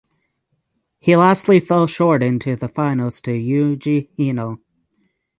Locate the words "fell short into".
1.59-2.55